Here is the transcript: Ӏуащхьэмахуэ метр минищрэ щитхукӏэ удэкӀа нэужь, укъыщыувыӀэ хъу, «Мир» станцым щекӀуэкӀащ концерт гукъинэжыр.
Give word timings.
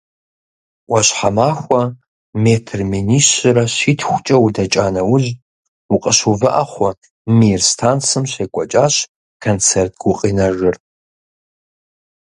Ӏуащхьэмахуэ 0.87 1.81
метр 2.43 2.79
минищрэ 2.91 3.63
щитхукӏэ 3.75 4.37
удэкӀа 4.45 4.85
нэужь, 4.93 5.29
укъыщыувыӀэ 5.93 6.63
хъу, 6.71 6.89
«Мир» 7.37 7.61
станцым 7.71 8.23
щекӀуэкӀащ 8.31 8.95
концерт 9.43 9.93
гукъинэжыр. 10.01 10.75